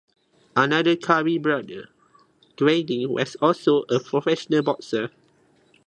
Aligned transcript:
Another 0.55 0.95
Curry 0.95 1.37
brother, 1.37 1.89
Graylin, 2.57 3.07
was 3.09 3.35
also 3.35 3.83
a 3.83 3.99
professional 3.99 4.63
boxer. 4.63 5.11